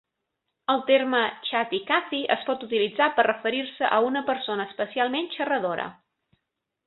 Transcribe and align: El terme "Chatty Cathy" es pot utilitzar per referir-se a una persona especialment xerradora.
El 0.75 0.79
terme 0.85 1.19
"Chatty 1.49 1.79
Cathy" 1.89 2.21
es 2.37 2.47
pot 2.47 2.65
utilitzar 2.69 3.09
per 3.19 3.27
referir-se 3.29 3.93
a 3.99 4.01
una 4.07 4.23
persona 4.31 4.67
especialment 4.71 5.29
xerradora. 5.37 5.87